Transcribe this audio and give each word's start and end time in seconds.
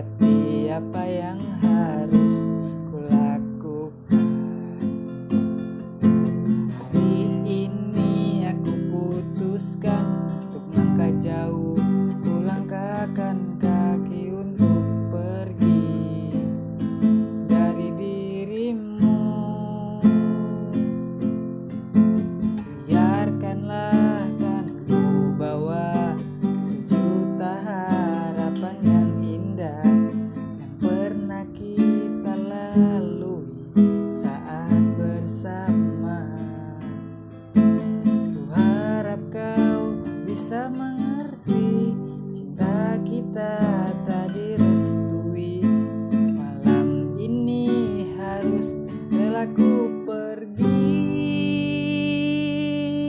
hati 0.00 0.72
apa 0.72 1.04
yang 1.04 1.36
harus 1.60 2.48
kulakukan? 2.88 4.32
Hari 6.72 7.28
ini 7.44 8.48
aku 8.48 8.72
putuskan 8.88 10.00
untuk 10.40 10.64
langkah 10.72 11.12
jauh 11.20 11.76
Kulangkahkan 12.24 13.60
kita 31.54 32.34
lalui 32.34 33.70
saat 34.10 34.82
bersama. 34.98 36.26
Ku 37.54 38.42
harap 38.50 39.22
kau 39.30 39.94
bisa 40.26 40.66
mengerti 40.66 41.94
cinta 42.34 42.98
kita 43.06 43.62
tadi 44.02 44.58
restui. 44.58 45.62
Malam 46.34 47.14
ini 47.14 48.10
harus 48.18 48.74
rela 49.14 49.46
ku 49.54 50.02
pergi. 50.02 50.69